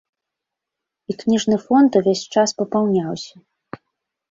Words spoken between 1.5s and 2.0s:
фонд